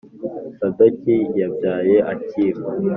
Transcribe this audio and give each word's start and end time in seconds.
Sadoki 0.57 1.15
yabyaye 1.41 1.95
Akimu 2.13 2.65